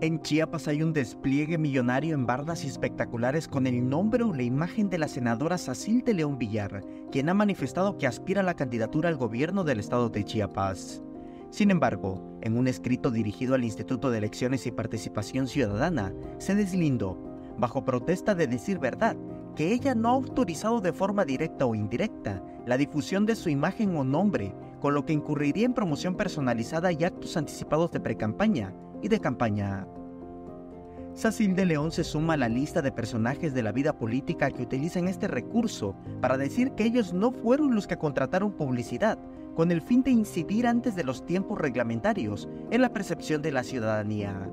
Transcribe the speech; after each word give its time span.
En 0.00 0.20
Chiapas 0.20 0.66
hay 0.66 0.82
un 0.82 0.92
despliegue 0.92 1.56
millonario 1.56 2.14
en 2.14 2.26
bardas 2.26 2.64
espectaculares 2.64 3.46
con 3.46 3.66
el 3.66 3.88
nombre 3.88 4.24
o 4.24 4.34
la 4.34 4.42
imagen 4.42 4.90
de 4.90 4.98
la 4.98 5.06
senadora 5.06 5.56
Sacil 5.56 6.02
de 6.02 6.14
León 6.14 6.36
Villar, 6.36 6.82
quien 7.12 7.28
ha 7.28 7.34
manifestado 7.34 7.96
que 7.96 8.08
aspira 8.08 8.40
a 8.40 8.44
la 8.44 8.54
candidatura 8.54 9.08
al 9.08 9.16
gobierno 9.16 9.62
del 9.62 9.78
estado 9.78 10.10
de 10.10 10.24
Chiapas. 10.24 11.00
Sin 11.50 11.70
embargo, 11.70 12.38
en 12.42 12.58
un 12.58 12.66
escrito 12.66 13.12
dirigido 13.12 13.54
al 13.54 13.62
Instituto 13.62 14.10
de 14.10 14.18
Elecciones 14.18 14.66
y 14.66 14.72
Participación 14.72 15.46
Ciudadana, 15.46 16.12
se 16.38 16.56
deslindó, 16.56 17.16
bajo 17.56 17.84
protesta 17.84 18.34
de 18.34 18.48
decir 18.48 18.80
verdad, 18.80 19.16
que 19.54 19.72
ella 19.72 19.94
no 19.94 20.08
ha 20.08 20.12
autorizado 20.14 20.80
de 20.80 20.92
forma 20.92 21.24
directa 21.24 21.66
o 21.66 21.74
indirecta 21.76 22.42
la 22.66 22.76
difusión 22.76 23.26
de 23.26 23.36
su 23.36 23.48
imagen 23.48 23.96
o 23.96 24.02
nombre, 24.02 24.56
con 24.80 24.92
lo 24.92 25.06
que 25.06 25.12
incurriría 25.12 25.66
en 25.66 25.72
promoción 25.72 26.16
personalizada 26.16 26.90
y 26.90 27.04
actos 27.04 27.36
anticipados 27.36 27.92
de 27.92 28.00
precampaña 28.00 28.74
y 29.04 29.08
de 29.08 29.20
campaña. 29.20 29.86
Sacil 31.12 31.54
de 31.54 31.66
León 31.66 31.92
se 31.92 32.04
suma 32.04 32.32
a 32.32 32.36
la 32.38 32.48
lista 32.48 32.80
de 32.80 32.90
personajes 32.90 33.52
de 33.52 33.62
la 33.62 33.70
vida 33.70 33.98
política 33.98 34.50
que 34.50 34.62
utilizan 34.62 35.08
este 35.08 35.28
recurso 35.28 35.94
para 36.22 36.38
decir 36.38 36.72
que 36.72 36.84
ellos 36.84 37.12
no 37.12 37.30
fueron 37.30 37.74
los 37.74 37.86
que 37.86 37.98
contrataron 37.98 38.52
publicidad 38.52 39.18
con 39.54 39.70
el 39.70 39.82
fin 39.82 40.02
de 40.02 40.10
incidir 40.10 40.66
antes 40.66 40.96
de 40.96 41.04
los 41.04 41.26
tiempos 41.26 41.58
reglamentarios 41.58 42.48
en 42.70 42.80
la 42.80 42.94
percepción 42.94 43.42
de 43.42 43.52
la 43.52 43.62
ciudadanía. 43.62 44.50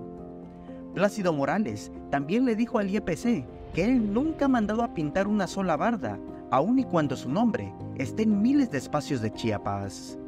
Plácido 0.93 1.31
Morales 1.31 1.89
también 2.09 2.43
le 2.43 2.57
dijo 2.57 2.77
al 2.77 2.89
IEPC 2.89 3.45
que 3.73 3.85
él 3.85 4.13
nunca 4.13 4.45
ha 4.45 4.49
mandado 4.49 4.83
a 4.83 4.93
pintar 4.93 5.29
una 5.29 5.47
sola 5.47 5.77
barda, 5.77 6.19
aun 6.51 6.77
y 6.77 6.83
cuando 6.83 7.15
su 7.15 7.29
nombre 7.29 7.73
esté 7.95 8.23
en 8.23 8.41
miles 8.41 8.69
de 8.69 8.79
espacios 8.79 9.21
de 9.21 9.31
Chiapas. 9.31 10.19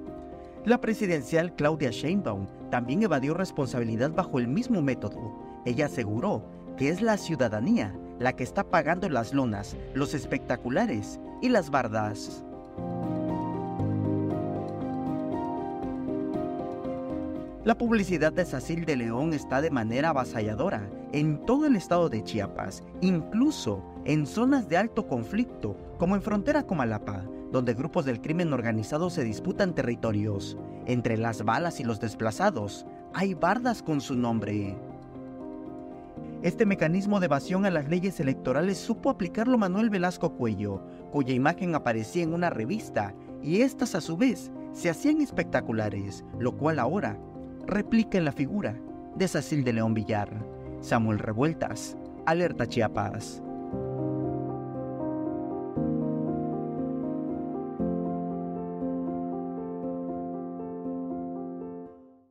La 0.65 0.79
presidencial 0.79 1.53
Claudia 1.55 1.89
Sheinbaum 1.89 2.47
también 2.71 3.03
evadió 3.03 3.33
responsabilidad 3.33 4.11
bajo 4.11 4.39
el 4.39 4.47
mismo 4.47 4.81
método. 4.81 5.19
Ella 5.65 5.87
aseguró 5.87 6.45
que 6.77 6.87
es 6.87 7.01
la 7.01 7.17
ciudadanía 7.17 7.93
la 8.19 8.33
que 8.33 8.43
está 8.43 8.63
pagando 8.63 9.09
las 9.09 9.33
lonas, 9.33 9.75
los 9.93 10.13
espectaculares 10.13 11.19
y 11.41 11.49
las 11.49 11.69
bardas. 11.69 12.45
La 17.65 17.77
publicidad 17.77 18.33
de 18.33 18.43
Sacil 18.43 18.83
de 18.83 18.97
León 18.97 19.31
está 19.31 19.61
de 19.61 19.71
manera 19.71 20.09
avasalladora 20.09 20.89
en 21.13 21.45
todo 21.45 21.65
el 21.65 21.77
estado 21.77 22.09
de 22.09 22.21
Chiapas, 22.21 22.83
incluso 22.99 23.81
en 24.03 24.27
zonas 24.27 24.67
de 24.67 24.75
alto 24.75 25.07
conflicto, 25.07 25.77
como 25.97 26.15
en 26.15 26.21
frontera 26.21 26.63
con 26.63 26.79
Malapa, 26.79 27.23
donde 27.53 27.73
grupos 27.73 28.03
del 28.03 28.19
crimen 28.19 28.51
organizado 28.51 29.09
se 29.09 29.23
disputan 29.23 29.73
territorios. 29.73 30.57
Entre 30.87 31.15
las 31.15 31.45
balas 31.45 31.79
y 31.79 31.85
los 31.85 32.01
desplazados, 32.01 32.85
hay 33.13 33.33
bardas 33.33 33.81
con 33.81 34.01
su 34.01 34.15
nombre. 34.15 34.75
Este 36.41 36.65
mecanismo 36.65 37.21
de 37.21 37.27
evasión 37.27 37.65
a 37.65 37.71
las 37.71 37.87
leyes 37.87 38.19
electorales 38.19 38.77
supo 38.77 39.09
aplicarlo 39.09 39.57
Manuel 39.57 39.89
Velasco 39.89 40.33
Cuello, 40.33 40.81
cuya 41.13 41.33
imagen 41.33 41.75
aparecía 41.75 42.23
en 42.23 42.33
una 42.33 42.49
revista, 42.49 43.15
y 43.41 43.61
estas 43.61 43.95
a 43.95 44.01
su 44.01 44.17
vez 44.17 44.51
se 44.73 44.89
hacían 44.89 45.21
espectaculares, 45.21 46.25
lo 46.39 46.57
cual 46.57 46.79
ahora 46.79 47.17
replica 47.65 48.17
en 48.17 48.25
la 48.25 48.31
figura 48.31 48.75
de 49.15 49.27
Sacil 49.27 49.63
de 49.63 49.73
León 49.73 49.93
Villar. 49.93 50.29
Samuel 50.81 51.19
Revueltas, 51.19 51.97
Alerta 52.25 52.67
Chiapas. 52.67 53.41